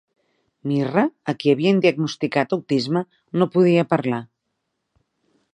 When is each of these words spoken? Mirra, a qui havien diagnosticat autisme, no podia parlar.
Mirra, 0.71 1.03
a 1.33 1.35
qui 1.43 1.53
havien 1.53 1.83
diagnosticat 1.83 2.57
autisme, 2.59 3.05
no 3.41 3.49
podia 3.57 3.87
parlar. 3.93 4.27